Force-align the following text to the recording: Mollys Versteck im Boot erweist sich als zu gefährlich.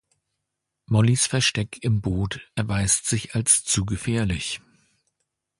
Mollys 0.87 1.27
Versteck 1.27 1.77
im 1.83 2.01
Boot 2.01 2.49
erweist 2.55 3.05
sich 3.05 3.35
als 3.35 3.63
zu 3.63 3.85
gefährlich. 3.85 4.59